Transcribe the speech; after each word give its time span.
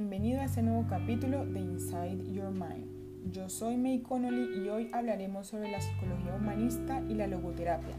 bienvenido 0.00 0.40
a 0.40 0.46
este 0.46 0.62
nuevo 0.62 0.86
capítulo 0.88 1.44
de 1.44 1.60
Inside 1.60 2.32
Your 2.32 2.50
Mind. 2.52 3.30
Yo 3.32 3.50
soy 3.50 3.76
May 3.76 4.00
Connolly 4.00 4.64
y 4.64 4.70
hoy 4.70 4.88
hablaremos 4.94 5.48
sobre 5.48 5.70
la 5.70 5.78
psicología 5.78 6.34
humanista 6.34 7.02
y 7.06 7.12
la 7.12 7.26
logoterapia. 7.26 7.94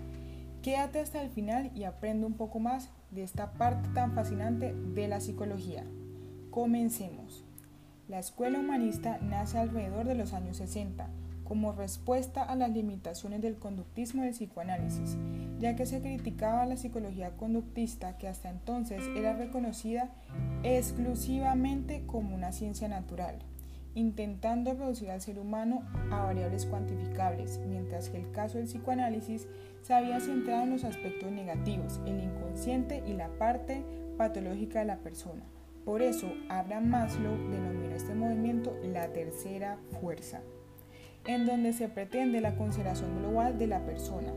Quédate 0.64 1.00
hasta 1.00 1.22
el 1.22 1.30
final 1.30 1.70
y 1.76 1.84
aprende 1.84 2.26
un 2.26 2.34
poco 2.34 2.58
más 2.58 2.90
de 3.12 3.22
esta 3.22 3.54
parte 3.54 3.88
tan 3.94 4.14
fascinante 4.14 4.74
de 4.74 5.08
la 5.08 5.20
psicología. 5.20 5.86
Comencemos. 6.50 7.46
La 8.08 8.18
escuela 8.18 8.58
humanista 8.58 9.20
nace 9.22 9.60
alrededor 9.60 10.08
de 10.08 10.16
los 10.16 10.34
años 10.34 10.58
60 10.58 11.08
como 11.52 11.74
respuesta 11.74 12.44
a 12.44 12.56
las 12.56 12.72
limitaciones 12.72 13.42
del 13.42 13.58
conductismo 13.58 14.24
del 14.24 14.32
psicoanálisis, 14.32 15.18
ya 15.60 15.76
que 15.76 15.86
se 15.86 16.00
criticaba 16.00 16.66
la 16.66 16.78
psicología 16.78 17.32
conductista 17.32 18.18
que 18.18 18.30
hasta 18.30 18.50
entonces 18.50 19.04
era 19.18 19.34
reconocida 19.34 20.12
exclusivamente 20.64 22.06
como 22.08 22.34
una 22.34 22.54
ciencia 22.54 22.88
natural, 22.88 23.40
intentando 23.96 24.74
reducir 24.74 25.12
al 25.12 25.20
ser 25.20 25.40
humano 25.40 25.84
a 26.10 26.24
variables 26.24 26.66
cuantificables, 26.66 27.60
mientras 27.68 28.08
que 28.08 28.20
el 28.20 28.32
caso 28.32 28.58
del 28.58 28.68
psicoanálisis 28.68 29.46
se 29.82 29.94
había 29.94 30.22
centrado 30.22 30.64
en 30.64 30.70
los 30.70 30.86
aspectos 30.86 31.34
negativos, 31.34 32.00
el 32.06 32.24
inconsciente 32.24 33.04
y 33.06 33.12
la 33.12 33.28
parte 33.28 33.84
patológica 34.18 34.80
de 34.80 34.86
la 34.86 35.00
persona. 35.00 35.44
Por 35.84 36.02
eso, 36.02 36.32
Abraham 36.48 36.88
Maslow 36.88 37.36
denominó 37.50 37.94
este 37.94 38.16
movimiento 38.16 38.74
la 38.86 39.12
tercera 39.12 39.80
fuerza 40.00 40.40
en 41.26 41.46
donde 41.46 41.74
se 41.74 41.88
pretende 41.88 42.42
la 42.42 42.56
consideración 42.56 43.20
global 43.20 43.58
de 43.58 43.68
la 43.68 43.86
persona 43.86 44.34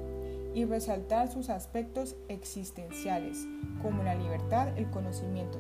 y 0.55 0.65
resaltar 0.65 1.29
sus 1.29 1.51
aspectos 1.51 2.17
existenciales, 2.29 3.47
como 3.83 4.03
la 4.03 4.15
libertad, 4.15 4.69
el 4.77 4.89
conocimiento, 4.91 5.59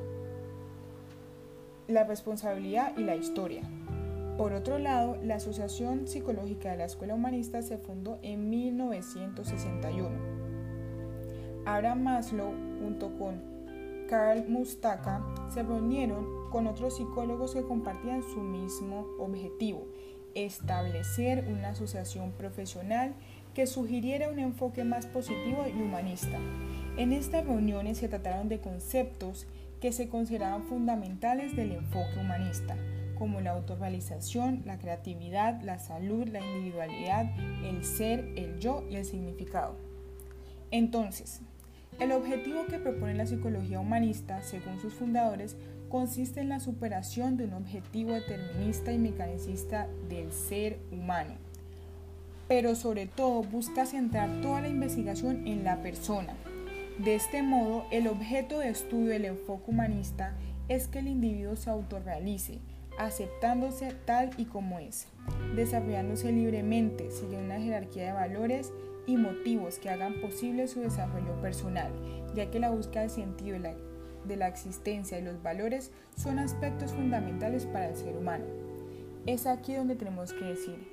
la 1.88 2.04
responsabilidad 2.04 2.96
y 2.96 3.02
la 3.02 3.16
historia. 3.16 3.62
Por 4.36 4.52
otro 4.52 4.78
lado, 4.78 5.16
la 5.22 5.36
Asociación 5.36 6.06
Psicológica 6.08 6.70
de 6.70 6.78
la 6.78 6.84
Escuela 6.84 7.14
Humanista 7.14 7.62
se 7.62 7.78
fundó 7.78 8.18
en 8.22 8.50
1961. 8.50 10.10
Abraham 11.66 12.02
Maslow, 12.02 12.52
junto 12.80 13.16
con 13.16 13.54
Karl 14.08 14.44
Mustaka, 14.48 15.24
se 15.50 15.62
reunieron 15.62 16.50
con 16.50 16.66
otros 16.66 16.96
psicólogos 16.96 17.54
que 17.54 17.62
compartían 17.62 18.22
su 18.22 18.40
mismo 18.40 19.06
objetivo 19.18 19.86
establecer 20.34 21.46
una 21.48 21.70
asociación 21.70 22.32
profesional 22.32 23.14
que 23.54 23.66
sugiriera 23.66 24.28
un 24.28 24.38
enfoque 24.38 24.84
más 24.84 25.06
positivo 25.06 25.64
y 25.66 25.80
humanista. 25.80 26.38
En 26.96 27.12
estas 27.12 27.46
reuniones 27.46 27.98
se 27.98 28.08
trataron 28.08 28.48
de 28.48 28.60
conceptos 28.60 29.46
que 29.80 29.92
se 29.92 30.08
consideraban 30.08 30.64
fundamentales 30.64 31.54
del 31.56 31.72
enfoque 31.72 32.18
humanista, 32.20 32.76
como 33.18 33.40
la 33.40 33.50
autorrealización, 33.50 34.62
la 34.64 34.78
creatividad, 34.78 35.60
la 35.62 35.78
salud, 35.78 36.26
la 36.28 36.40
individualidad, 36.40 37.30
el 37.64 37.84
ser, 37.84 38.32
el 38.36 38.58
yo 38.58 38.84
y 38.90 38.96
el 38.96 39.04
significado. 39.04 39.76
Entonces, 40.70 41.40
el 42.00 42.10
objetivo 42.10 42.66
que 42.66 42.78
propone 42.78 43.14
la 43.14 43.26
psicología 43.26 43.78
humanista, 43.78 44.42
según 44.42 44.80
sus 44.80 44.94
fundadores, 44.94 45.56
consiste 45.94 46.40
en 46.40 46.48
la 46.48 46.58
superación 46.58 47.36
de 47.36 47.44
un 47.44 47.52
objetivo 47.52 48.14
determinista 48.14 48.90
y 48.90 48.98
mecanicista 48.98 49.86
del 50.08 50.32
ser 50.32 50.80
humano, 50.90 51.34
pero 52.48 52.74
sobre 52.74 53.06
todo 53.06 53.44
busca 53.44 53.86
centrar 53.86 54.40
toda 54.40 54.60
la 54.60 54.66
investigación 54.66 55.46
en 55.46 55.62
la 55.62 55.82
persona. 55.82 56.34
De 56.98 57.14
este 57.14 57.44
modo, 57.44 57.86
el 57.92 58.08
objeto 58.08 58.58
de 58.58 58.70
estudio 58.70 59.10
del 59.10 59.24
enfoque 59.24 59.70
humanista 59.70 60.34
es 60.68 60.88
que 60.88 60.98
el 60.98 61.06
individuo 61.06 61.54
se 61.54 61.70
autorrealice, 61.70 62.58
aceptándose 62.98 63.92
tal 64.04 64.30
y 64.36 64.46
como 64.46 64.80
es, 64.80 65.06
desarrollándose 65.54 66.32
libremente, 66.32 67.12
siguiendo 67.12 67.54
una 67.54 67.60
jerarquía 67.60 68.06
de 68.06 68.12
valores 68.14 68.72
y 69.06 69.16
motivos 69.16 69.78
que 69.78 69.90
hagan 69.90 70.20
posible 70.20 70.66
su 70.66 70.80
desarrollo 70.80 71.40
personal, 71.40 71.92
ya 72.34 72.50
que 72.50 72.58
la 72.58 72.70
búsqueda 72.70 73.02
de 73.02 73.10
sentido 73.10 73.54
y 73.54 73.60
la 73.60 73.76
de 74.26 74.36
la 74.36 74.48
existencia 74.48 75.18
y 75.18 75.22
los 75.22 75.42
valores 75.42 75.90
son 76.16 76.38
aspectos 76.38 76.92
fundamentales 76.92 77.66
para 77.66 77.88
el 77.88 77.96
ser 77.96 78.16
humano. 78.16 78.44
Es 79.26 79.46
aquí 79.46 79.74
donde 79.74 79.96
tenemos 79.96 80.32
que 80.32 80.44
decir, 80.44 80.88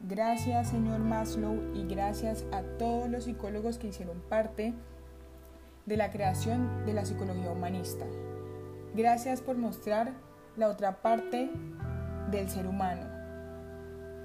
gracias 0.00 0.70
señor 0.70 1.00
Maslow 1.00 1.74
y 1.74 1.86
gracias 1.86 2.44
a 2.52 2.62
todos 2.78 3.08
los 3.08 3.24
psicólogos 3.24 3.78
que 3.78 3.88
hicieron 3.88 4.20
parte 4.28 4.74
de 5.86 5.96
la 5.96 6.10
creación 6.10 6.84
de 6.84 6.94
la 6.94 7.04
psicología 7.04 7.50
humanista. 7.50 8.04
Gracias 8.94 9.40
por 9.40 9.56
mostrar 9.56 10.12
la 10.56 10.68
otra 10.68 11.02
parte 11.02 11.50
del 12.30 12.48
ser 12.48 12.66
humano, 12.66 13.06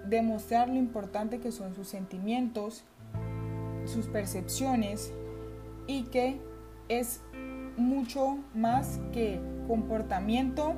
demostrar 0.08 0.70
lo 0.70 0.76
importante 0.76 1.40
que 1.40 1.52
son 1.52 1.76
sus 1.76 1.88
sentimientos, 1.88 2.84
sus 3.86 4.08
percepciones 4.08 5.14
y 5.88 6.04
que 6.04 6.40
es 6.88 7.22
mucho 7.78 8.38
más 8.54 9.00
que 9.14 9.40
comportamiento 9.68 10.74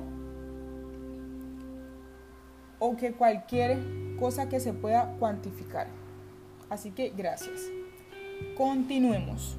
o 2.78 2.96
que 2.96 3.12
cualquier 3.12 3.78
cosa 4.18 4.48
que 4.48 4.60
se 4.60 4.72
pueda 4.72 5.14
cuantificar. 5.18 5.88
Así 6.70 6.90
que 6.90 7.10
gracias. 7.10 7.60
Continuemos. 8.56 9.56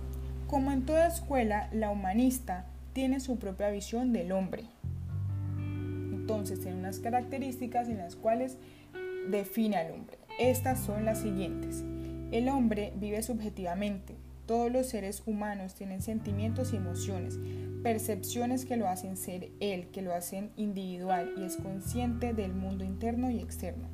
Como 0.48 0.72
en 0.72 0.86
toda 0.86 1.08
escuela, 1.08 1.70
la 1.72 1.90
humanista 1.90 2.66
tiene 2.94 3.20
su 3.20 3.38
propia 3.38 3.70
visión 3.70 4.14
del 4.14 4.32
hombre. 4.32 4.66
Entonces 5.58 6.62
tiene 6.62 6.78
unas 6.78 7.00
características 7.00 7.90
en 7.90 7.98
las 7.98 8.16
cuales 8.16 8.58
define 9.30 9.78
al 9.78 9.92
hombre. 9.92 10.18
Estas 10.40 10.80
son 10.80 11.06
las 11.06 11.20
siguientes. 11.20 11.84
El 12.32 12.50
hombre 12.50 12.94
vive 12.98 13.22
subjetivamente, 13.22 14.16
todos 14.46 14.72
los 14.72 14.88
seres 14.88 15.24
humanos 15.26 15.76
tienen 15.76 16.02
sentimientos 16.02 16.74
y 16.74 16.78
emociones, 16.78 17.40
percepciones 17.84 18.66
que 18.66 18.78
lo 18.78 18.88
hacen 18.88 19.18
ser 19.18 19.52
él, 19.60 19.88
que 19.88 20.02
lo 20.02 20.14
hacen 20.14 20.52
individual 20.56 21.34
y 21.38 21.44
es 21.44 21.58
consciente 21.58 22.34
del 22.34 22.54
mundo 22.54 22.84
interno 22.84 23.30
y 23.30 23.40
externo. 23.40 23.88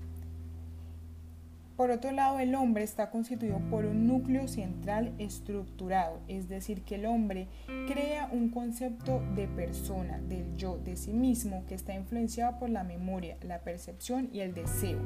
Por 1.81 1.89
otro 1.89 2.11
lado, 2.11 2.39
el 2.39 2.53
hombre 2.53 2.83
está 2.83 3.09
constituido 3.09 3.59
por 3.71 3.85
un 3.85 4.05
núcleo 4.05 4.47
central 4.47 5.13
estructurado, 5.17 6.19
es 6.27 6.47
decir, 6.47 6.83
que 6.83 6.93
el 6.93 7.07
hombre 7.07 7.47
crea 7.87 8.29
un 8.31 8.49
concepto 8.49 9.23
de 9.35 9.47
persona, 9.47 10.19
del 10.19 10.55
yo, 10.57 10.77
de 10.77 10.95
sí 10.95 11.11
mismo, 11.11 11.65
que 11.67 11.73
está 11.73 11.95
influenciado 11.95 12.59
por 12.59 12.69
la 12.69 12.83
memoria, 12.83 13.35
la 13.41 13.61
percepción 13.61 14.29
y 14.31 14.41
el 14.41 14.53
deseo. 14.53 14.99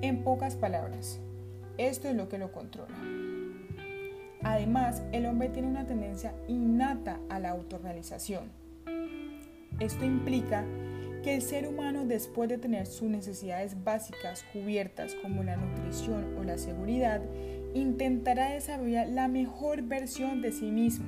En 0.00 0.22
pocas 0.22 0.54
palabras, 0.54 1.18
esto 1.78 2.08
es 2.08 2.14
lo 2.14 2.28
que 2.28 2.38
lo 2.38 2.52
controla. 2.52 2.94
Además, 4.42 5.02
el 5.12 5.26
hombre 5.26 5.48
tiene 5.48 5.68
una 5.68 5.86
tendencia 5.86 6.34
innata 6.46 7.18
a 7.28 7.40
la 7.40 7.50
autorrealización. 7.50 8.50
Esto 9.80 10.04
implica 10.04 10.64
que 11.22 11.34
el 11.34 11.42
ser 11.42 11.66
humano, 11.66 12.04
después 12.06 12.48
de 12.48 12.58
tener 12.58 12.86
sus 12.86 13.08
necesidades 13.08 13.82
básicas 13.82 14.44
cubiertas 14.52 15.14
como 15.16 15.42
la 15.42 15.56
nutrición 15.56 16.36
o 16.38 16.44
la 16.44 16.58
seguridad, 16.58 17.20
intentará 17.74 18.50
desarrollar 18.50 19.08
la 19.08 19.28
mejor 19.28 19.82
versión 19.82 20.40
de 20.40 20.52
sí 20.52 20.70
mismo, 20.70 21.06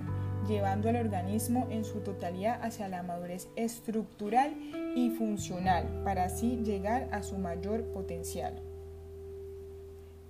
llevando 0.49 0.89
al 0.89 0.97
organismo 0.97 1.69
en 1.71 1.85
su 1.85 2.01
totalidad 2.01 2.61
hacia 2.63 2.89
la 2.89 3.03
madurez 3.03 3.49
estructural 3.57 4.55
y 4.97 5.11
funcional, 5.11 6.03
para 6.05 6.25
así 6.25 6.61
llegar 6.65 7.09
a 7.13 7.23
su 7.23 7.39
mayor 7.39 7.85
potencial. 7.93 8.61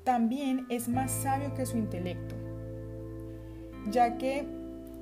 También 0.04 0.66
es 0.68 0.88
más 0.88 1.10
sabio 1.10 1.54
que 1.54 1.66
su 1.66 1.78
intelecto 1.78 2.39
ya 3.88 4.18
que 4.18 4.46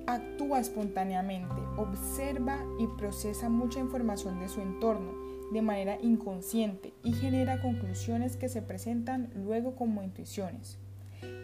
actúa 0.07 0.61
espontáneamente, 0.61 1.55
observa 1.77 2.65
y 2.79 2.87
procesa 2.99 3.49
mucha 3.49 3.81
información 3.81 4.41
de 4.41 4.49
su 4.49 4.61
entorno 4.61 5.13
de 5.53 5.63
manera 5.63 5.99
inconsciente 6.03 6.93
y 7.03 7.13
genera 7.13 7.61
conclusiones 7.61 8.37
que 8.37 8.49
se 8.49 8.63
presentan 8.63 9.31
luego 9.35 9.75
como 9.77 10.03
intuiciones. 10.03 10.79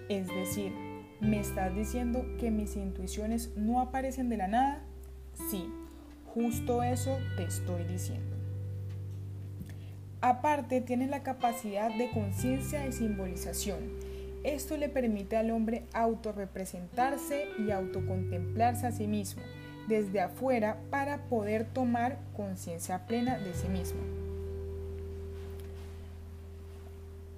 Es 0.08 0.28
decir, 0.28 0.72
¿me 1.20 1.40
estás 1.40 1.74
diciendo 1.74 2.24
que 2.38 2.50
mis 2.50 2.76
intuiciones 2.76 3.56
no 3.56 3.80
aparecen 3.80 4.28
de 4.28 4.36
la 4.36 4.48
nada? 4.48 4.82
Sí, 5.50 5.66
justo 6.34 6.82
eso 6.82 7.18
te 7.36 7.44
estoy 7.44 7.84
diciendo. 7.84 8.36
Aparte, 10.20 10.80
tiene 10.80 11.06
la 11.06 11.22
capacidad 11.22 11.94
de 11.94 12.10
conciencia 12.10 12.86
y 12.86 12.92
simbolización 12.92 14.03
esto 14.44 14.76
le 14.76 14.88
permite 14.88 15.36
al 15.36 15.50
hombre 15.50 15.84
autorrepresentarse 15.94 17.48
y 17.58 17.70
autocontemplarse 17.70 18.86
a 18.86 18.92
sí 18.92 19.06
mismo 19.06 19.42
desde 19.88 20.20
afuera 20.20 20.78
para 20.90 21.24
poder 21.24 21.64
tomar 21.64 22.18
conciencia 22.36 23.06
plena 23.06 23.38
de 23.38 23.54
sí 23.54 23.68
mismo. 23.68 24.00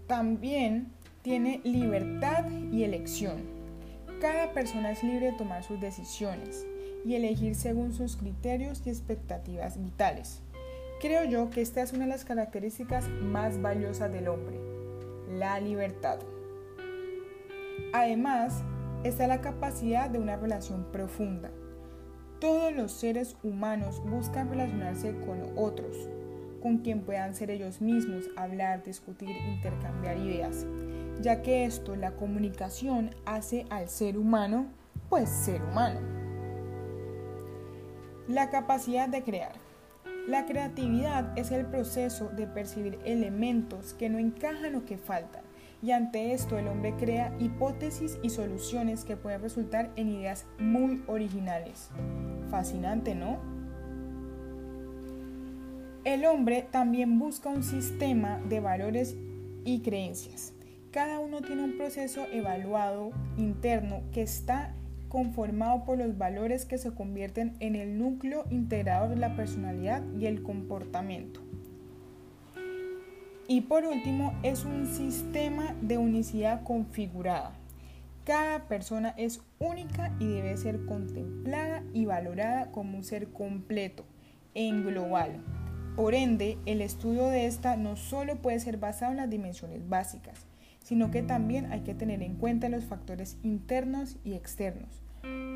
También 0.07 0.89
tiene 1.23 1.61
libertad 1.65 2.45
y 2.73 2.85
elección. 2.85 3.43
Cada 4.21 4.53
persona 4.53 4.93
es 4.93 5.03
libre 5.03 5.33
de 5.33 5.39
tomar 5.39 5.65
sus 5.65 5.81
decisiones 5.81 6.65
y 7.05 7.15
elegir 7.15 7.55
según 7.55 7.93
sus 7.93 8.17
criterios 8.17 8.83
y 8.85 8.91
expectativas 8.91 9.83
vitales. 9.83 10.41
Creo 11.01 11.25
yo 11.25 11.51
que 11.51 11.61
esta 11.61 11.83
es 11.83 11.93
una 11.93 12.05
de 12.05 12.11
las 12.11 12.25
características 12.25 13.09
más 13.09 13.61
valiosas 13.61 14.13
del 14.13 14.29
hombre, 14.29 14.57
la 15.37 15.61
libertad. 15.61 16.19
Además, 17.93 18.63
está 19.05 19.27
la 19.27 19.41
capacidad 19.41 20.11
de 20.11 20.19
una 20.19 20.37
relación 20.37 20.85
profunda. 20.93 21.51
Todos 22.41 22.75
los 22.75 22.93
seres 22.93 23.37
humanos 23.43 24.03
buscan 24.05 24.51
relacionarse 24.51 25.15
con 25.21 25.41
otros, 25.57 26.09
con 26.63 26.79
quien 26.79 27.03
puedan 27.03 27.35
ser 27.35 27.51
ellos 27.51 27.81
mismos, 27.81 28.25
hablar, 28.37 28.83
discutir, 28.83 29.31
intercambiar 29.31 30.19
ideas, 30.19 30.67
ya 31.21 31.41
que 31.41 31.65
esto, 31.65 31.97
la 31.97 32.13
comunicación, 32.13 33.15
hace 33.25 33.65
al 33.71 33.89
ser 33.89 34.19
humano, 34.19 34.67
pues 35.09 35.31
ser 35.31 35.63
humano. 35.63 36.01
La 38.29 38.51
capacidad 38.51 39.09
de 39.09 39.23
crear. 39.23 39.53
La 40.27 40.45
creatividad 40.45 41.39
es 41.39 41.53
el 41.53 41.67
proceso 41.67 42.29
de 42.31 42.49
percibir 42.49 42.99
elementos 43.05 43.95
que 43.95 44.11
no 44.11 44.19
encajan 44.19 44.75
o 44.75 44.85
que 44.85 44.99
faltan, 44.99 45.45
y 45.83 45.91
ante 45.91 46.33
esto 46.33 46.59
el 46.59 46.69
hombre 46.69 46.95
crea 46.97 47.35
hipótesis 47.39 48.19
y 48.23 48.31
soluciones 48.31 49.05
que 49.05 49.17
pueden 49.17 49.43
resultar 49.43 49.93
en 49.97 50.09
ideas 50.09 50.47
muy 50.59 51.03
originales. 51.07 51.91
Fascinante, 52.51 53.15
¿no? 53.15 53.39
El 56.05 56.25
hombre 56.25 56.67
también 56.71 57.19
busca 57.19 57.49
un 57.49 57.63
sistema 57.65 58.41
de 58.49 58.61
valores 58.61 59.17
y 59.65 59.81
creencias. 59.81 60.53
Cada 60.93 61.19
uno 61.19 61.43
tiene 61.43 61.65
un 61.65 61.77
proceso 61.77 62.27
evaluado 62.33 63.11
interno 63.37 64.03
que 64.13 64.23
está 64.23 64.75
conformado 65.09 65.85
por 65.85 65.99
los 65.99 66.17
valores 66.17 66.65
que 66.65 66.79
se 66.79 66.93
convierten 66.93 67.57
en 67.61 67.77
el 67.77 67.99
núcleo 67.99 68.45
integrador 68.51 69.11
de 69.11 69.17
la 69.17 69.37
personalidad 69.37 70.03
y 70.19 70.27
el 70.27 70.43
comportamiento. 70.43 71.46
Y 73.49 73.63
por 73.63 73.85
último, 73.85 74.35
es 74.43 74.65
un 74.65 74.87
sistema 74.87 75.75
de 75.81 75.99
unicidad 75.99 76.63
configurada. 76.63 77.53
Cada 78.25 78.67
persona 78.67 79.15
es 79.17 79.41
única 79.59 80.13
y 80.19 80.27
debe 80.27 80.57
ser 80.57 80.85
contemplada 80.85 81.85
y 81.93 82.07
valorada 82.07 82.73
como 82.73 82.99
un 82.99 83.05
ser 83.05 83.29
completo, 83.33 84.05
en 84.55 84.85
global, 84.85 85.43
por 85.97 86.15
ende, 86.15 86.59
el 86.67 86.83
estudio 86.83 87.29
de 87.29 87.47
esta 87.47 87.79
no 87.79 87.97
solo 87.97 88.37
puede 88.37 88.61
ser 88.61 88.77
basado 88.77 89.13
en 89.13 89.17
las 89.17 89.31
dimensiones 89.31 89.89
básicas, 89.89 90.45
sino 90.85 91.11
que 91.11 91.23
también 91.23 91.73
hay 91.73 91.81
que 91.81 91.95
tener 91.95 92.23
en 92.23 92.35
cuenta 92.35 92.69
los 92.69 92.85
factores 92.85 93.39
internos 93.43 94.19
y 94.23 94.35
externos, 94.35 95.03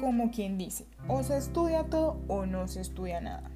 como 0.01 0.31
quien 0.31 0.57
dice, 0.57 0.87
o 1.09 1.23
se 1.23 1.37
estudia 1.37 1.85
todo 1.85 2.23
o 2.27 2.47
no 2.47 2.69
se 2.69 2.81
estudia 2.81 3.21
nada. 3.21 3.51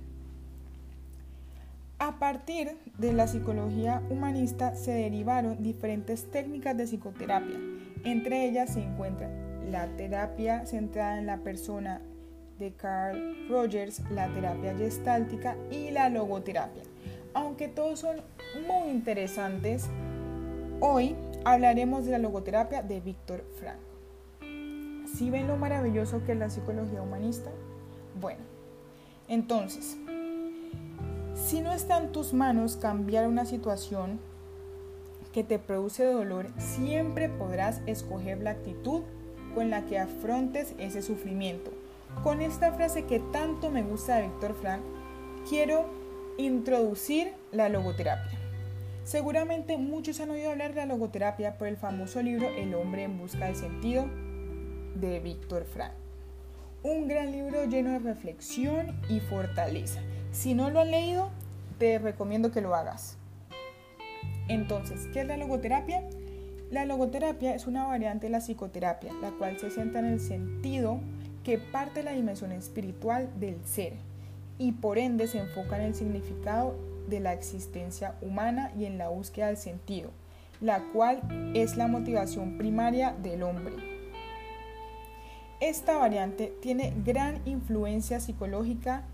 A 1.98 2.18
partir 2.18 2.76
de 2.98 3.12
la 3.12 3.28
psicología 3.28 4.02
humanista 4.10 4.74
se 4.74 4.92
derivaron 4.92 5.62
diferentes 5.62 6.30
técnicas 6.30 6.76
de 6.76 6.84
psicoterapia. 6.84 7.56
Entre 8.04 8.46
ellas 8.46 8.74
se 8.74 8.82
encuentra 8.82 9.30
la 9.70 9.86
terapia 9.96 10.66
centrada 10.66 11.18
en 11.18 11.26
la 11.26 11.38
persona 11.38 12.00
de 12.58 12.72
Carl 12.72 13.48
Rogers, 13.48 14.02
la 14.10 14.28
terapia 14.28 14.76
gestáltica 14.76 15.56
y 15.70 15.90
la 15.90 16.08
logoterapia. 16.08 16.82
Aunque 17.32 17.68
todos 17.68 18.00
son 18.00 18.16
muy 18.66 18.90
interesantes, 18.90 19.88
hoy 20.80 21.14
hablaremos 21.44 22.04
de 22.04 22.12
la 22.12 22.18
logoterapia 22.18 22.82
de 22.82 23.00
Víctor 23.00 23.44
Frank. 23.58 23.78
¿Sí 25.14 25.30
ven 25.30 25.46
lo 25.46 25.56
maravilloso 25.56 26.24
que 26.24 26.32
es 26.32 26.38
la 26.38 26.50
psicología 26.50 27.02
humanista? 27.02 27.50
Bueno, 28.20 28.40
entonces, 29.28 29.96
si 31.44 31.60
no 31.60 31.72
está 31.72 31.98
en 31.98 32.12
tus 32.12 32.32
manos 32.32 32.76
cambiar 32.76 33.28
una 33.28 33.44
situación 33.44 34.18
que 35.32 35.44
te 35.44 35.58
produce 35.58 36.04
dolor, 36.04 36.48
siempre 36.58 37.28
podrás 37.28 37.80
escoger 37.86 38.42
la 38.42 38.50
actitud 38.50 39.02
con 39.54 39.70
la 39.70 39.84
que 39.86 39.98
afrontes 39.98 40.74
ese 40.78 41.02
sufrimiento 41.02 41.72
con 42.22 42.40
esta 42.40 42.72
frase 42.72 43.04
que 43.04 43.18
tanto 43.18 43.70
me 43.70 43.82
gusta 43.82 44.16
de 44.16 44.28
Víctor 44.28 44.54
Frank, 44.54 44.82
quiero 45.48 45.86
introducir 46.38 47.32
la 47.52 47.68
logoterapia. 47.68 48.38
Seguramente 49.04 49.76
muchos 49.76 50.20
han 50.20 50.30
oído 50.30 50.50
hablar 50.50 50.72
de 50.72 50.80
la 50.80 50.86
logoterapia 50.86 51.58
por 51.58 51.68
el 51.68 51.76
famoso 51.76 52.22
libro 52.22 52.48
El 52.48 52.74
hombre 52.74 53.02
en 53.02 53.18
busca 53.18 53.46
de 53.46 53.54
sentido 53.54 54.06
de 54.94 55.20
Víctor 55.20 55.64
Frank. 55.64 55.92
Un 56.82 57.08
gran 57.08 57.32
libro 57.32 57.64
lleno 57.64 57.92
de 57.92 57.98
reflexión 57.98 58.98
y 59.08 59.20
fortaleza. 59.20 60.00
Si 60.34 60.52
no 60.52 60.68
lo 60.68 60.80
han 60.80 60.90
leído, 60.90 61.30
te 61.78 61.96
recomiendo 62.00 62.50
que 62.50 62.60
lo 62.60 62.74
hagas. 62.74 63.16
Entonces, 64.48 65.06
¿qué 65.12 65.20
es 65.20 65.26
la 65.28 65.36
logoterapia? 65.36 66.02
La 66.72 66.84
logoterapia 66.84 67.54
es 67.54 67.68
una 67.68 67.86
variante 67.86 68.26
de 68.26 68.30
la 68.30 68.40
psicoterapia, 68.40 69.12
la 69.22 69.30
cual 69.30 69.60
se 69.60 69.70
centra 69.70 70.00
en 70.00 70.06
el 70.06 70.18
sentido 70.18 70.98
que 71.44 71.58
parte 71.58 72.00
de 72.00 72.06
la 72.06 72.12
dimensión 72.12 72.50
espiritual 72.50 73.30
del 73.38 73.64
ser 73.64 73.92
y 74.58 74.72
por 74.72 74.98
ende 74.98 75.28
se 75.28 75.38
enfoca 75.38 75.76
en 75.76 75.82
el 75.82 75.94
significado 75.94 76.74
de 77.08 77.20
la 77.20 77.32
existencia 77.32 78.16
humana 78.20 78.72
y 78.76 78.86
en 78.86 78.98
la 78.98 79.10
búsqueda 79.10 79.46
del 79.46 79.56
sentido, 79.56 80.10
la 80.60 80.82
cual 80.92 81.22
es 81.54 81.76
la 81.76 81.86
motivación 81.86 82.58
primaria 82.58 83.14
del 83.22 83.44
hombre. 83.44 83.76
Esta 85.60 85.96
variante 85.96 86.52
tiene 86.60 86.92
gran 87.04 87.40
influencia 87.46 88.18
psicológica 88.18 89.04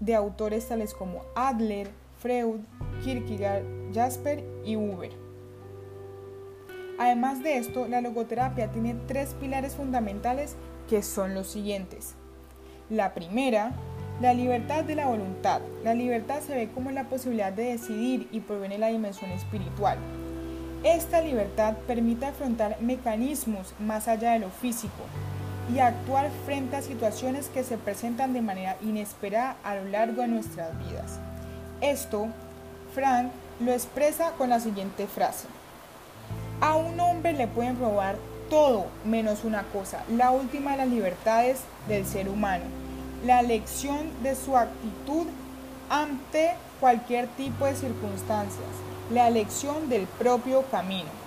de 0.00 0.14
autores 0.14 0.68
tales 0.68 0.94
como 0.94 1.22
Adler, 1.34 1.88
Freud, 2.20 2.60
Kierkegaard, 3.02 3.64
Jasper 3.94 4.44
y 4.64 4.76
Huber. 4.76 5.12
Además 6.98 7.42
de 7.42 7.58
esto, 7.58 7.86
la 7.88 8.00
logoterapia 8.00 8.70
tiene 8.72 8.96
tres 9.06 9.34
pilares 9.34 9.74
fundamentales 9.74 10.56
que 10.88 11.02
son 11.02 11.34
los 11.34 11.46
siguientes. 11.46 12.14
La 12.88 13.12
primera, 13.12 13.72
la 14.20 14.32
libertad 14.32 14.84
de 14.84 14.94
la 14.94 15.08
voluntad. 15.08 15.60
La 15.84 15.92
libertad 15.94 16.40
se 16.40 16.54
ve 16.54 16.70
como 16.70 16.90
la 16.90 17.04
posibilidad 17.04 17.52
de 17.52 17.72
decidir 17.72 18.28
y 18.32 18.40
proviene 18.40 18.76
de 18.76 18.80
la 18.80 18.88
dimensión 18.88 19.30
espiritual. 19.30 19.98
Esta 20.84 21.20
libertad 21.20 21.76
permite 21.86 22.26
afrontar 22.26 22.80
mecanismos 22.80 23.74
más 23.78 24.08
allá 24.08 24.32
de 24.32 24.38
lo 24.38 24.50
físico 24.50 25.02
y 25.72 25.80
actuar 25.80 26.30
frente 26.44 26.76
a 26.76 26.82
situaciones 26.82 27.48
que 27.48 27.64
se 27.64 27.76
presentan 27.76 28.32
de 28.32 28.42
manera 28.42 28.76
inesperada 28.82 29.56
a 29.64 29.74
lo 29.76 29.84
largo 29.86 30.22
de 30.22 30.28
nuestras 30.28 30.78
vidas. 30.78 31.18
Esto, 31.80 32.28
Frank 32.94 33.30
lo 33.60 33.72
expresa 33.72 34.32
con 34.32 34.50
la 34.50 34.60
siguiente 34.60 35.06
frase. 35.06 35.48
A 36.60 36.76
un 36.76 36.98
hombre 37.00 37.32
le 37.32 37.48
pueden 37.48 37.78
robar 37.78 38.16
todo 38.48 38.86
menos 39.04 39.44
una 39.44 39.64
cosa, 39.64 40.04
la 40.08 40.30
última 40.30 40.72
de 40.72 40.76
las 40.78 40.88
libertades 40.88 41.60
del 41.88 42.06
ser 42.06 42.28
humano, 42.28 42.64
la 43.24 43.40
elección 43.40 44.10
de 44.22 44.34
su 44.34 44.56
actitud 44.56 45.26
ante 45.90 46.52
cualquier 46.80 47.26
tipo 47.28 47.64
de 47.64 47.74
circunstancias, 47.74 48.68
la 49.10 49.28
elección 49.28 49.88
del 49.88 50.06
propio 50.06 50.62
camino. 50.70 51.25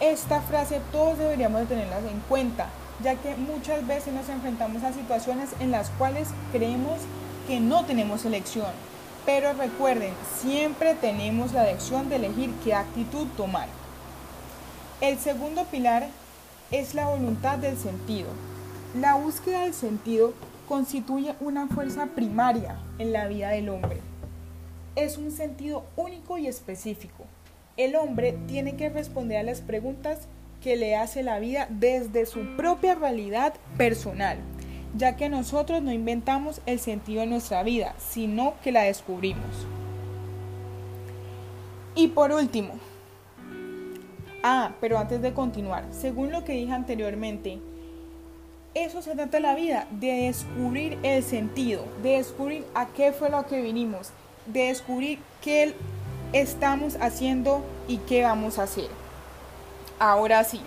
Esta 0.00 0.42
frase 0.42 0.80
todos 0.92 1.18
deberíamos 1.18 1.60
de 1.60 1.66
tenerla 1.66 1.98
en 1.98 2.20
cuenta, 2.28 2.68
ya 3.02 3.14
que 3.14 3.34
muchas 3.36 3.86
veces 3.86 4.12
nos 4.12 4.28
enfrentamos 4.28 4.82
a 4.82 4.92
situaciones 4.92 5.50
en 5.58 5.70
las 5.70 5.88
cuales 5.90 6.28
creemos 6.52 7.00
que 7.46 7.60
no 7.60 7.84
tenemos 7.86 8.26
elección. 8.26 8.70
Pero 9.24 9.54
recuerden, 9.54 10.12
siempre 10.38 10.94
tenemos 10.94 11.52
la 11.52 11.68
elección 11.68 12.10
de 12.10 12.16
elegir 12.16 12.50
qué 12.62 12.74
actitud 12.74 13.26
tomar. 13.38 13.68
El 15.00 15.18
segundo 15.18 15.64
pilar 15.64 16.08
es 16.70 16.94
la 16.94 17.06
voluntad 17.06 17.56
del 17.56 17.78
sentido. 17.78 18.28
La 19.00 19.14
búsqueda 19.14 19.62
del 19.62 19.74
sentido 19.74 20.34
constituye 20.68 21.34
una 21.40 21.68
fuerza 21.68 22.06
primaria 22.14 22.78
en 22.98 23.12
la 23.12 23.28
vida 23.28 23.48
del 23.48 23.70
hombre. 23.70 24.00
Es 24.94 25.16
un 25.16 25.30
sentido 25.30 25.84
único 25.96 26.36
y 26.36 26.48
específico. 26.48 27.24
El 27.76 27.96
hombre 27.96 28.36
tiene 28.46 28.76
que 28.76 28.88
responder 28.88 29.38
a 29.38 29.42
las 29.42 29.60
preguntas 29.60 30.28
que 30.62 30.76
le 30.76 30.96
hace 30.96 31.22
la 31.22 31.38
vida 31.38 31.66
desde 31.70 32.26
su 32.26 32.56
propia 32.56 32.94
realidad 32.94 33.54
personal, 33.76 34.38
ya 34.96 35.16
que 35.16 35.28
nosotros 35.28 35.82
no 35.82 35.92
inventamos 35.92 36.60
el 36.66 36.80
sentido 36.80 37.20
de 37.20 37.26
nuestra 37.26 37.62
vida, 37.62 37.94
sino 37.98 38.54
que 38.62 38.72
la 38.72 38.82
descubrimos. 38.82 39.66
Y 41.94 42.08
por 42.08 42.32
último, 42.32 42.74
Ah, 44.48 44.76
pero 44.80 44.96
antes 44.96 45.20
de 45.22 45.34
continuar, 45.34 45.86
según 45.90 46.30
lo 46.30 46.44
que 46.44 46.52
dije 46.52 46.72
anteriormente, 46.72 47.58
eso 48.74 49.02
se 49.02 49.16
trata 49.16 49.40
la 49.40 49.56
vida, 49.56 49.88
de 49.90 50.26
descubrir 50.26 50.98
el 51.02 51.24
sentido, 51.24 51.84
de 52.00 52.10
descubrir 52.18 52.64
a 52.72 52.86
qué 52.86 53.10
fue 53.10 53.28
lo 53.28 53.44
que 53.46 53.60
vinimos, 53.60 54.12
de 54.46 54.68
descubrir 54.68 55.18
qué 55.40 55.74
estamos 56.32 56.96
haciendo 57.00 57.62
y 57.88 57.98
qué 57.98 58.24
vamos 58.24 58.58
a 58.58 58.64
hacer. 58.64 58.88
Ahora 59.98 60.44
sí. 60.44 60.60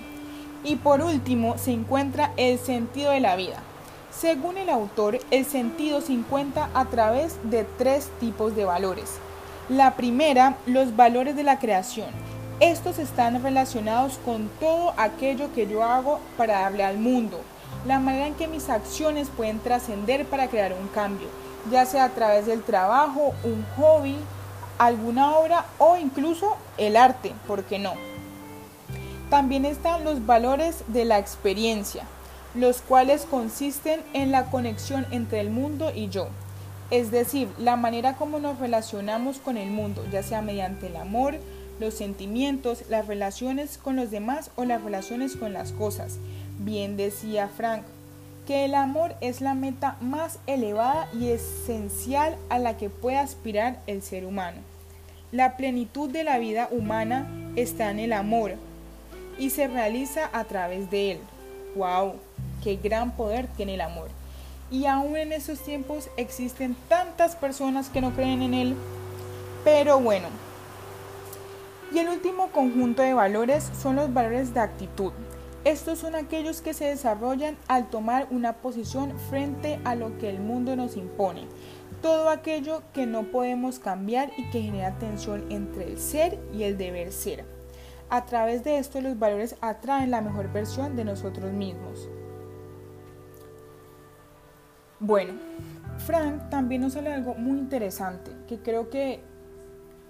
Y 0.63 0.75
por 0.75 1.01
último 1.01 1.57
se 1.57 1.71
encuentra 1.71 2.33
el 2.35 2.59
sentido 2.59 3.11
de 3.11 3.19
la 3.19 3.35
vida. 3.35 3.63
Según 4.11 4.57
el 4.57 4.69
autor, 4.69 5.19
el 5.31 5.45
sentido 5.45 6.01
se 6.01 6.13
encuentra 6.13 6.69
a 6.73 6.85
través 6.85 7.37
de 7.43 7.63
tres 7.77 8.09
tipos 8.19 8.55
de 8.55 8.65
valores. 8.65 9.17
La 9.69 9.95
primera, 9.95 10.57
los 10.65 10.95
valores 10.95 11.35
de 11.35 11.43
la 11.43 11.59
creación. 11.59 12.09
Estos 12.59 12.99
están 12.99 13.41
relacionados 13.41 14.19
con 14.25 14.49
todo 14.59 14.93
aquello 14.97 15.53
que 15.53 15.67
yo 15.67 15.83
hago 15.83 16.19
para 16.35 16.61
darle 16.61 16.83
al 16.83 16.97
mundo, 16.97 17.39
la 17.85 17.99
manera 17.99 18.27
en 18.27 18.33
que 18.33 18.49
mis 18.49 18.69
acciones 18.69 19.29
pueden 19.29 19.59
trascender 19.59 20.25
para 20.25 20.49
crear 20.49 20.73
un 20.73 20.89
cambio, 20.89 21.29
ya 21.71 21.85
sea 21.85 22.03
a 22.05 22.09
través 22.09 22.47
del 22.47 22.63
trabajo, 22.63 23.33
un 23.45 23.65
hobby, 23.77 24.17
alguna 24.79 25.37
obra 25.37 25.65
o 25.77 25.97
incluso 25.97 26.57
el 26.77 26.95
arte, 26.95 27.33
¿por 27.45 27.63
qué 27.65 27.77
no? 27.77 27.93
También 29.29 29.65
están 29.65 30.03
los 30.03 30.25
valores 30.25 30.83
de 30.87 31.05
la 31.05 31.19
experiencia, 31.19 32.03
los 32.55 32.81
cuales 32.81 33.27
consisten 33.29 34.01
en 34.13 34.31
la 34.31 34.45
conexión 34.45 35.05
entre 35.11 35.41
el 35.41 35.51
mundo 35.51 35.91
y 35.93 36.09
yo, 36.09 36.29
es 36.89 37.11
decir, 37.11 37.49
la 37.59 37.75
manera 37.75 38.15
como 38.15 38.39
nos 38.39 38.57
relacionamos 38.57 39.37
con 39.37 39.57
el 39.57 39.69
mundo, 39.69 40.03
ya 40.11 40.23
sea 40.23 40.41
mediante 40.41 40.87
el 40.87 40.95
amor, 40.95 41.35
los 41.79 41.93
sentimientos, 41.93 42.83
las 42.89 43.05
relaciones 43.05 43.77
con 43.77 43.95
los 43.95 44.09
demás 44.09 44.49
o 44.55 44.65
las 44.65 44.81
relaciones 44.81 45.35
con 45.35 45.53
las 45.53 45.71
cosas. 45.71 46.17
Bien 46.57 46.97
decía 46.97 47.47
Frank, 47.47 47.83
que 48.47 48.65
el 48.65 48.73
amor 48.73 49.13
es 49.21 49.41
la 49.41 49.53
meta 49.53 49.97
más 50.01 50.39
elevada 50.47 51.07
y 51.13 51.29
esencial 51.29 52.35
a 52.49 52.57
la 52.57 52.77
que 52.77 52.89
puede 52.89 53.17
aspirar 53.17 53.79
el 53.85 54.01
ser 54.01 54.25
humano. 54.25 54.68
La 55.31 55.57
plenitud 55.57 56.09
de 56.09 56.23
la 56.23 56.39
vida 56.39 56.69
humana 56.71 57.29
está 57.55 57.91
en 57.91 57.99
el 57.99 58.13
amor 58.13 58.53
y 59.37 59.51
se 59.51 59.67
realiza 59.67 60.27
a 60.33 60.45
través 60.45 60.89
de 60.89 61.11
él. 61.11 61.19
¡Wow! 61.75 62.15
¡Qué 62.63 62.77
gran 62.77 63.15
poder 63.15 63.45
tiene 63.55 63.75
el 63.75 63.81
amor! 63.81 64.09
Y 64.71 64.87
aún 64.87 65.15
en 65.17 65.31
esos 65.31 65.59
tiempos 65.59 66.09
existen 66.17 66.75
tantas 66.87 67.35
personas 67.35 67.89
que 67.89 68.01
no 68.01 68.11
creen 68.15 68.41
en 68.41 68.55
él. 68.55 68.75
Pero 69.63 69.99
bueno. 69.99 70.29
Y 71.93 71.99
el 71.99 72.09
último 72.09 72.47
conjunto 72.47 73.03
de 73.03 73.13
valores 73.13 73.69
son 73.79 73.97
los 73.97 74.11
valores 74.11 74.55
de 74.55 74.61
actitud. 74.61 75.11
Estos 75.63 75.99
son 75.99 76.15
aquellos 76.15 76.61
que 76.61 76.73
se 76.73 76.85
desarrollan 76.85 77.55
al 77.67 77.89
tomar 77.91 78.25
una 78.31 78.53
posición 78.53 79.13
frente 79.29 79.79
a 79.83 79.93
lo 79.93 80.17
que 80.17 80.29
el 80.29 80.39
mundo 80.39 80.75
nos 80.75 80.97
impone. 80.97 81.43
Todo 82.01 82.29
aquello 82.29 82.83
que 82.93 83.05
no 83.05 83.23
podemos 83.23 83.79
cambiar 83.79 84.31
y 84.37 84.49
que 84.51 84.61
genera 84.61 84.97
tensión 84.99 85.45
entre 85.51 85.85
el 85.85 85.99
ser 85.99 86.39
y 86.53 86.63
el 86.63 86.77
deber 86.77 87.11
ser. 87.11 87.45
A 88.09 88.25
través 88.25 88.63
de 88.63 88.77
esto 88.77 89.01
los 89.01 89.19
valores 89.19 89.55
atraen 89.61 90.11
la 90.11 90.21
mejor 90.21 90.51
versión 90.51 90.95
de 90.95 91.05
nosotros 91.05 91.51
mismos. 91.51 92.09
Bueno, 94.99 95.33
Frank 95.99 96.49
también 96.49 96.81
nos 96.81 96.95
habla 96.95 97.11
de 97.11 97.15
algo 97.17 97.35
muy 97.35 97.57
interesante, 97.57 98.31
que 98.47 98.59
creo 98.59 98.89
que 98.89 99.21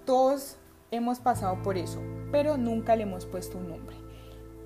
todos 0.04 0.56
hemos 0.90 1.20
pasado 1.20 1.62
por 1.62 1.76
eso, 1.76 2.00
pero 2.32 2.56
nunca 2.56 2.96
le 2.96 3.02
hemos 3.02 3.26
puesto 3.26 3.58
un 3.58 3.68
nombre. 3.68 3.96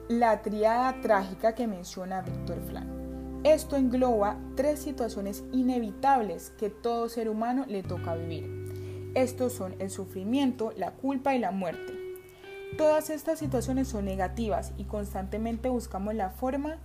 La 0.08 0.42
triada 0.42 1.00
trágica 1.02 1.54
que 1.54 1.66
menciona 1.66 2.22
Víctor 2.22 2.60
Frank. 2.70 3.03
Esto 3.44 3.76
engloba 3.76 4.38
tres 4.56 4.78
situaciones 4.78 5.44
inevitables 5.52 6.54
que 6.58 6.70
todo 6.70 7.10
ser 7.10 7.28
humano 7.28 7.66
le 7.68 7.82
toca 7.82 8.14
vivir. 8.14 9.12
Estos 9.14 9.52
son 9.52 9.74
el 9.80 9.90
sufrimiento, 9.90 10.72
la 10.78 10.92
culpa 10.92 11.34
y 11.34 11.38
la 11.38 11.50
muerte. 11.50 11.92
Todas 12.78 13.10
estas 13.10 13.38
situaciones 13.38 13.88
son 13.88 14.06
negativas 14.06 14.72
y 14.78 14.84
constantemente 14.84 15.68
buscamos 15.68 16.14
la 16.14 16.30
forma 16.30 16.78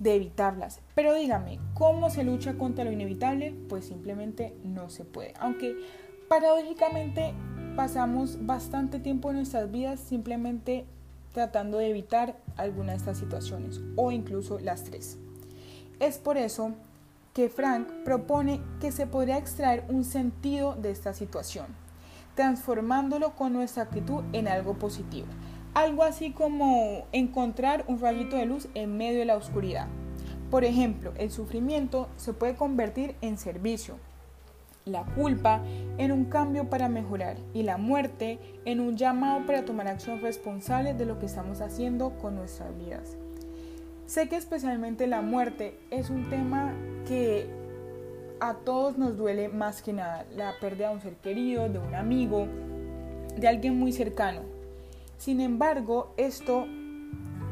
de 0.00 0.16
evitarlas. 0.16 0.80
Pero 0.96 1.14
dígame, 1.14 1.60
¿cómo 1.72 2.10
se 2.10 2.24
lucha 2.24 2.54
contra 2.54 2.82
lo 2.82 2.90
inevitable? 2.90 3.54
Pues 3.68 3.84
simplemente 3.84 4.56
no 4.64 4.90
se 4.90 5.04
puede. 5.04 5.34
Aunque 5.38 5.76
paradójicamente 6.28 7.32
pasamos 7.76 8.44
bastante 8.44 8.98
tiempo 8.98 9.30
en 9.30 9.36
nuestras 9.36 9.70
vidas 9.70 10.00
simplemente 10.00 10.84
tratando 11.32 11.78
de 11.78 11.90
evitar 11.90 12.36
alguna 12.56 12.90
de 12.90 12.98
estas 12.98 13.18
situaciones 13.18 13.80
o 13.94 14.10
incluso 14.10 14.58
las 14.58 14.82
tres. 14.82 15.20
Es 16.02 16.18
por 16.18 16.36
eso 16.36 16.72
que 17.32 17.48
Frank 17.48 17.86
propone 18.04 18.60
que 18.80 18.90
se 18.90 19.06
podría 19.06 19.38
extraer 19.38 19.84
un 19.88 20.02
sentido 20.02 20.74
de 20.74 20.90
esta 20.90 21.14
situación, 21.14 21.66
transformándolo 22.34 23.36
con 23.36 23.52
nuestra 23.52 23.84
actitud 23.84 24.24
en 24.32 24.48
algo 24.48 24.74
positivo. 24.74 25.28
Algo 25.74 26.02
así 26.02 26.32
como 26.32 27.06
encontrar 27.12 27.84
un 27.86 28.00
rayito 28.00 28.34
de 28.34 28.46
luz 28.46 28.66
en 28.74 28.96
medio 28.96 29.20
de 29.20 29.26
la 29.26 29.36
oscuridad. 29.36 29.86
Por 30.50 30.64
ejemplo, 30.64 31.12
el 31.18 31.30
sufrimiento 31.30 32.08
se 32.16 32.32
puede 32.32 32.56
convertir 32.56 33.14
en 33.20 33.38
servicio, 33.38 33.94
la 34.84 35.04
culpa 35.04 35.62
en 35.98 36.10
un 36.10 36.24
cambio 36.24 36.68
para 36.68 36.88
mejorar 36.88 37.36
y 37.54 37.62
la 37.62 37.76
muerte 37.76 38.40
en 38.64 38.80
un 38.80 38.96
llamado 38.96 39.46
para 39.46 39.64
tomar 39.64 39.86
acción 39.86 40.20
responsable 40.20 40.94
de 40.94 41.06
lo 41.06 41.20
que 41.20 41.26
estamos 41.26 41.60
haciendo 41.60 42.10
con 42.18 42.34
nuestras 42.34 42.76
vidas. 42.76 43.16
Sé 44.12 44.28
que 44.28 44.36
especialmente 44.36 45.06
la 45.06 45.22
muerte 45.22 45.78
es 45.90 46.10
un 46.10 46.28
tema 46.28 46.74
que 47.08 47.46
a 48.40 48.56
todos 48.56 48.98
nos 48.98 49.16
duele 49.16 49.48
más 49.48 49.80
que 49.80 49.94
nada, 49.94 50.26
la 50.36 50.52
pérdida 50.60 50.90
de 50.90 50.94
un 50.96 51.00
ser 51.00 51.14
querido, 51.14 51.66
de 51.70 51.78
un 51.78 51.94
amigo, 51.94 52.46
de 53.38 53.48
alguien 53.48 53.78
muy 53.78 53.90
cercano. 53.90 54.42
Sin 55.16 55.40
embargo, 55.40 56.12
esto 56.18 56.66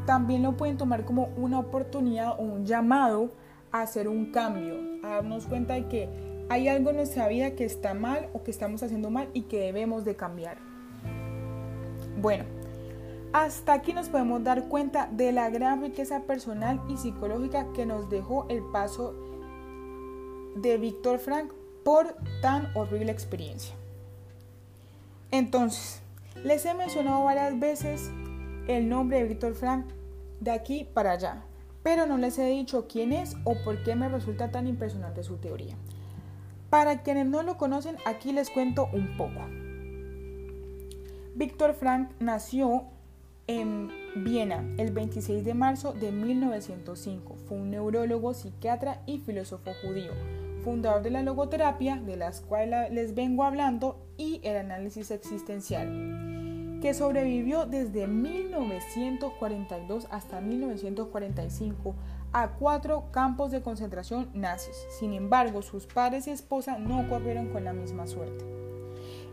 también 0.04 0.42
lo 0.42 0.58
pueden 0.58 0.76
tomar 0.76 1.06
como 1.06 1.30
una 1.38 1.58
oportunidad 1.58 2.38
o 2.38 2.42
un 2.42 2.66
llamado 2.66 3.30
a 3.72 3.80
hacer 3.80 4.06
un 4.06 4.30
cambio, 4.30 4.74
a 5.02 5.14
darnos 5.14 5.46
cuenta 5.46 5.72
de 5.72 5.88
que 5.88 6.10
hay 6.50 6.68
algo 6.68 6.90
en 6.90 6.96
nuestra 6.96 7.26
vida 7.28 7.52
que 7.52 7.64
está 7.64 7.94
mal 7.94 8.28
o 8.34 8.42
que 8.42 8.50
estamos 8.50 8.82
haciendo 8.82 9.08
mal 9.08 9.30
y 9.32 9.44
que 9.44 9.60
debemos 9.60 10.04
de 10.04 10.14
cambiar. 10.14 10.58
Bueno, 12.20 12.44
hasta 13.32 13.74
aquí 13.74 13.92
nos 13.92 14.08
podemos 14.08 14.42
dar 14.42 14.68
cuenta 14.68 15.08
de 15.12 15.32
la 15.32 15.50
gran 15.50 15.82
riqueza 15.82 16.22
personal 16.22 16.80
y 16.88 16.96
psicológica 16.96 17.72
que 17.72 17.86
nos 17.86 18.10
dejó 18.10 18.46
el 18.48 18.62
paso 18.72 19.14
de 20.56 20.78
Víctor 20.78 21.18
Frank 21.18 21.52
por 21.84 22.16
tan 22.42 22.76
horrible 22.76 23.12
experiencia. 23.12 23.74
Entonces, 25.30 26.02
les 26.42 26.66
he 26.66 26.74
mencionado 26.74 27.24
varias 27.24 27.58
veces 27.58 28.10
el 28.66 28.88
nombre 28.88 29.18
de 29.18 29.28
Víctor 29.28 29.54
Frank 29.54 29.86
de 30.40 30.50
aquí 30.50 30.84
para 30.92 31.12
allá, 31.12 31.44
pero 31.84 32.06
no 32.06 32.18
les 32.18 32.36
he 32.38 32.46
dicho 32.46 32.88
quién 32.88 33.12
es 33.12 33.36
o 33.44 33.54
por 33.64 33.82
qué 33.84 33.94
me 33.94 34.08
resulta 34.08 34.50
tan 34.50 34.66
impresionante 34.66 35.22
su 35.22 35.36
teoría. 35.36 35.76
Para 36.68 37.02
quienes 37.02 37.26
no 37.26 37.42
lo 37.42 37.56
conocen, 37.56 37.96
aquí 38.06 38.32
les 38.32 38.50
cuento 38.50 38.88
un 38.92 39.16
poco. 39.16 39.40
Víctor 41.34 41.74
Frank 41.74 42.10
nació 42.18 42.86
en 43.58 43.90
Viena 44.14 44.64
el 44.76 44.92
26 44.92 45.44
de 45.44 45.54
marzo 45.54 45.92
de 45.92 46.12
1905. 46.12 47.36
Fue 47.48 47.58
un 47.58 47.70
neurólogo, 47.70 48.32
psiquiatra 48.32 49.02
y 49.06 49.18
filósofo 49.18 49.72
judío, 49.82 50.12
fundador 50.62 51.02
de 51.02 51.10
la 51.10 51.22
logoterapia, 51.22 51.96
de 51.96 52.16
la 52.16 52.30
cual 52.48 52.70
les 52.92 53.14
vengo 53.14 53.44
hablando, 53.44 54.06
y 54.16 54.40
el 54.44 54.56
análisis 54.56 55.10
existencial, 55.10 56.78
que 56.80 56.94
sobrevivió 56.94 57.66
desde 57.66 58.06
1942 58.06 60.06
hasta 60.10 60.40
1945 60.40 61.94
a 62.32 62.52
cuatro 62.52 63.10
campos 63.10 63.50
de 63.50 63.62
concentración 63.62 64.30
nazis. 64.32 64.76
Sin 64.98 65.12
embargo, 65.12 65.62
sus 65.62 65.86
padres 65.86 66.28
y 66.28 66.30
esposa 66.30 66.78
no 66.78 67.08
corrieron 67.08 67.48
con 67.48 67.64
la 67.64 67.72
misma 67.72 68.06
suerte. 68.06 68.59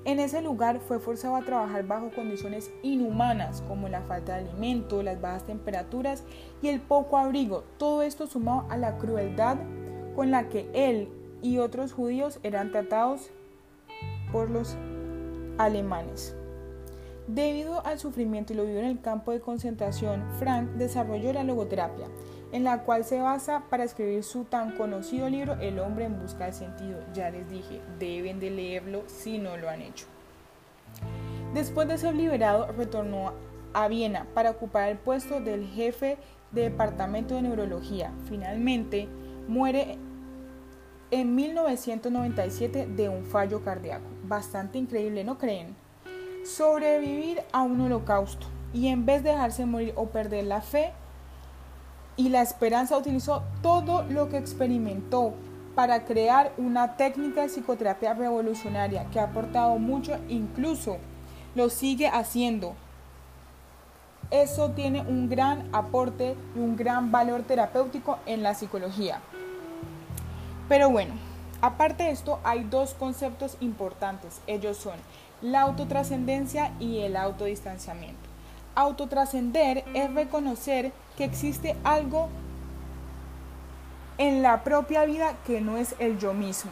En 0.07 0.21
ese 0.21 0.41
lugar 0.41 0.79
fue 0.79 0.99
forzado 0.99 1.35
a 1.35 1.41
trabajar 1.41 1.85
bajo 1.85 2.11
condiciones 2.11 2.71
inhumanas 2.81 3.61
como 3.67 3.89
la 3.89 4.03
falta 4.03 4.37
de 4.37 4.49
alimento, 4.49 5.03
las 5.03 5.19
bajas 5.19 5.45
temperaturas 5.45 6.23
y 6.61 6.69
el 6.69 6.79
poco 6.79 7.17
abrigo, 7.17 7.65
todo 7.77 8.01
esto 8.03 8.25
sumado 8.25 8.65
a 8.69 8.77
la 8.77 8.97
crueldad 8.99 9.57
con 10.15 10.31
la 10.31 10.47
que 10.47 10.69
él 10.73 11.09
y 11.41 11.57
otros 11.57 11.91
judíos 11.91 12.39
eran 12.43 12.71
tratados 12.71 13.31
por 14.31 14.49
los 14.49 14.77
alemanes. 15.57 16.37
Debido 17.27 17.85
al 17.85 17.99
sufrimiento 17.99 18.53
y 18.53 18.55
lo 18.55 18.63
vivido 18.63 18.79
en 18.79 18.87
el 18.87 19.01
campo 19.01 19.33
de 19.33 19.41
concentración, 19.41 20.23
Frank 20.39 20.69
desarrolló 20.77 21.33
la 21.33 21.43
logoterapia, 21.43 22.07
en 22.53 22.63
la 22.63 22.83
cual 22.83 23.03
se 23.03 23.19
basa 23.19 23.63
para 23.69 23.83
escribir 23.83 24.23
su 24.23 24.45
tan 24.45 24.77
conocido 24.77 25.29
libro 25.29 25.57
El 25.59 25.79
hombre 25.79 26.05
en 26.05 26.21
busca 26.21 26.45
de 26.45 26.53
sentido. 26.53 27.01
Ya 27.13 27.29
les 27.29 27.49
dije, 27.49 27.81
deben 27.99 28.39
de 28.39 28.49
leerlo 28.49 29.03
si 29.07 29.39
no 29.39 29.57
lo 29.57 29.69
han 29.69 29.81
hecho. 29.81 30.05
Después 31.53 31.89
de 31.89 31.97
ser 31.97 32.15
liberado, 32.15 32.71
retornó 32.71 33.33
a 33.73 33.89
Viena 33.89 34.25
para 34.33 34.51
ocupar 34.51 34.87
el 34.87 34.97
puesto 34.97 35.41
del 35.41 35.67
jefe 35.67 36.17
de 36.53 36.61
departamento 36.61 37.35
de 37.35 37.41
neurología. 37.41 38.13
Finalmente, 38.29 39.09
muere 39.49 39.97
en 41.11 41.35
1997 41.35 42.87
de 42.87 43.09
un 43.09 43.25
fallo 43.25 43.65
cardíaco. 43.65 44.05
Bastante 44.23 44.77
increíble, 44.77 45.25
¿no 45.25 45.37
creen? 45.37 45.75
Sobrevivir 46.45 47.41
a 47.51 47.61
un 47.61 47.81
holocausto 47.81 48.47
y 48.73 48.87
en 48.87 49.05
vez 49.05 49.23
de 49.23 49.31
dejarse 49.31 49.65
morir 49.65 49.93
o 49.95 50.07
perder 50.07 50.45
la 50.45 50.61
fe, 50.61 50.93
y 52.17 52.29
la 52.29 52.41
esperanza 52.41 52.97
utilizó 52.97 53.43
todo 53.61 54.03
lo 54.03 54.27
que 54.27 54.37
experimentó 54.37 55.33
para 55.75 56.03
crear 56.05 56.51
una 56.57 56.97
técnica 56.97 57.41
de 57.41 57.49
psicoterapia 57.49 58.15
revolucionaria 58.15 59.05
que 59.11 59.19
ha 59.19 59.25
aportado 59.25 59.77
mucho, 59.77 60.17
incluso 60.27 60.97
lo 61.53 61.69
sigue 61.69 62.07
haciendo. 62.07 62.73
Eso 64.31 64.71
tiene 64.71 65.01
un 65.01 65.29
gran 65.29 65.69
aporte 65.73 66.35
y 66.55 66.59
un 66.59 66.75
gran 66.75 67.11
valor 67.11 67.43
terapéutico 67.43 68.17
en 68.25 68.41
la 68.41 68.55
psicología. 68.55 69.21
Pero 70.67 70.89
bueno, 70.89 71.13
aparte 71.61 72.05
de 72.05 72.09
esto 72.09 72.39
hay 72.43 72.63
dos 72.63 72.95
conceptos 72.95 73.55
importantes. 73.61 74.41
Ellos 74.47 74.77
son 74.77 74.95
la 75.41 75.61
autotrascendencia 75.61 76.73
y 76.79 76.99
el 76.99 77.15
autodistanciamiento. 77.15 78.17
Autotrascender 78.75 79.83
es 79.93 80.13
reconocer 80.13 80.91
que 81.17 81.23
existe 81.23 81.75
algo 81.83 82.29
en 84.17 84.41
la 84.41 84.63
propia 84.63 85.05
vida 85.05 85.35
que 85.45 85.61
no 85.61 85.77
es 85.77 85.95
el 85.99 86.17
yo 86.19 86.33
mismo. 86.33 86.71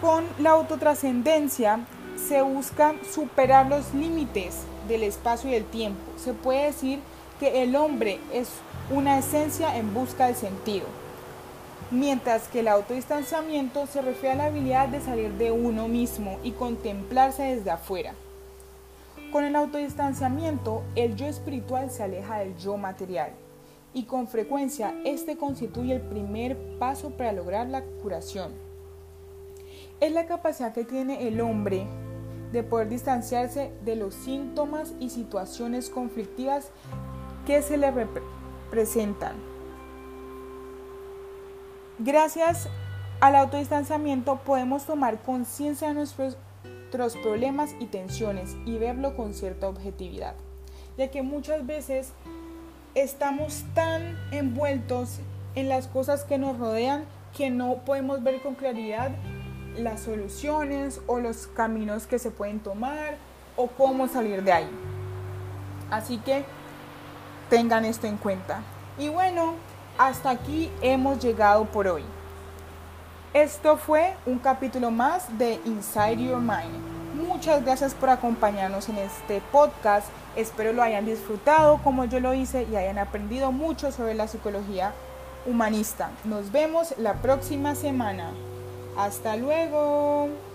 Con 0.00 0.24
la 0.38 0.50
autotrascendencia 0.50 1.80
se 2.16 2.42
busca 2.42 2.94
superar 3.12 3.66
los 3.66 3.94
límites 3.94 4.62
del 4.86 5.02
espacio 5.02 5.50
y 5.50 5.54
del 5.54 5.64
tiempo. 5.64 6.00
Se 6.16 6.34
puede 6.34 6.66
decir 6.66 7.00
que 7.40 7.62
el 7.62 7.74
hombre 7.76 8.20
es 8.32 8.48
una 8.90 9.18
esencia 9.18 9.76
en 9.76 9.92
busca 9.94 10.26
de 10.26 10.34
sentido, 10.34 10.86
mientras 11.90 12.48
que 12.48 12.60
el 12.60 12.68
autodistanciamiento 12.68 13.86
se 13.86 14.02
refiere 14.02 14.34
a 14.34 14.36
la 14.36 14.44
habilidad 14.46 14.88
de 14.88 15.00
salir 15.00 15.32
de 15.32 15.50
uno 15.50 15.88
mismo 15.88 16.38
y 16.42 16.52
contemplarse 16.52 17.42
desde 17.42 17.70
afuera. 17.70 18.14
Con 19.32 19.44
el 19.44 19.56
autodistanciamiento, 19.56 20.82
el 20.94 21.16
yo 21.16 21.26
espiritual 21.26 21.90
se 21.90 22.02
aleja 22.02 22.38
del 22.38 22.56
yo 22.56 22.76
material 22.76 23.32
y 23.94 24.04
con 24.04 24.28
frecuencia 24.28 24.94
este 25.04 25.36
constituye 25.36 25.94
el 25.94 26.02
primer 26.02 26.56
paso 26.78 27.10
para 27.10 27.32
lograr 27.32 27.68
la 27.68 27.82
curación. 28.02 28.52
Es 30.00 30.12
la 30.12 30.26
capacidad 30.26 30.72
que 30.72 30.84
tiene 30.84 31.26
el 31.26 31.40
hombre 31.40 31.86
de 32.52 32.62
poder 32.62 32.88
distanciarse 32.88 33.72
de 33.84 33.96
los 33.96 34.14
síntomas 34.14 34.94
y 35.00 35.10
situaciones 35.10 35.90
conflictivas 35.90 36.70
que 37.46 37.62
se 37.62 37.76
le 37.76 37.92
presentan. 38.70 39.57
Gracias 42.00 42.68
al 43.18 43.34
autodistanciamiento 43.34 44.36
podemos 44.36 44.84
tomar 44.84 45.20
conciencia 45.20 45.88
de 45.88 45.94
nuestros, 45.94 46.36
problemas 47.22 47.74
y 47.80 47.86
tensiones 47.86 48.56
y 48.64 48.78
verlo 48.78 49.16
con 49.16 49.34
cierta 49.34 49.68
objetividad, 49.68 50.34
ya 50.96 51.10
que 51.10 51.22
muchas 51.22 51.66
veces 51.66 52.12
estamos 52.94 53.64
tan 53.74 54.16
envueltos 54.30 55.18
en 55.56 55.68
las 55.68 55.88
cosas 55.88 56.22
que 56.22 56.38
nos 56.38 56.56
rodean 56.56 57.04
que 57.36 57.50
no 57.50 57.84
podemos 57.84 58.22
ver 58.22 58.40
con 58.42 58.54
claridad 58.54 59.10
las 59.76 60.00
soluciones 60.00 61.00
o 61.08 61.18
los 61.18 61.48
caminos 61.48 62.06
que 62.06 62.20
se 62.20 62.30
pueden 62.30 62.60
tomar 62.60 63.16
o 63.56 63.66
cómo 63.66 64.06
salir 64.06 64.44
de 64.44 64.52
ahí. 64.52 64.70
Así 65.90 66.18
que 66.18 66.44
tengan 67.50 67.84
esto 67.84 68.06
en 68.06 68.18
cuenta. 68.18 68.62
Y 68.98 69.08
bueno, 69.08 69.54
hasta 69.98 70.30
aquí 70.30 70.70
hemos 70.80 71.18
llegado 71.18 71.64
por 71.66 71.88
hoy. 71.88 72.04
Esto 73.34 73.76
fue 73.76 74.14
un 74.24 74.38
capítulo 74.38 74.90
más 74.90 75.36
de 75.36 75.60
Inside 75.66 76.24
Your 76.24 76.38
Mind. 76.38 76.98
Muchas 77.14 77.64
gracias 77.64 77.94
por 77.94 78.08
acompañarnos 78.08 78.88
en 78.88 78.98
este 78.98 79.42
podcast. 79.52 80.06
Espero 80.36 80.72
lo 80.72 80.82
hayan 80.82 81.04
disfrutado 81.04 81.78
como 81.82 82.04
yo 82.04 82.20
lo 82.20 82.32
hice 82.32 82.66
y 82.70 82.76
hayan 82.76 82.98
aprendido 82.98 83.52
mucho 83.52 83.90
sobre 83.92 84.14
la 84.14 84.28
psicología 84.28 84.92
humanista. 85.46 86.10
Nos 86.24 86.52
vemos 86.52 86.94
la 86.96 87.14
próxima 87.14 87.74
semana. 87.74 88.30
Hasta 88.96 89.36
luego. 89.36 90.47